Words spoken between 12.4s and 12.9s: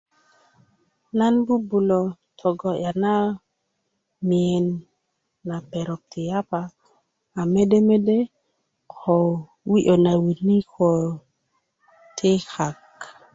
kak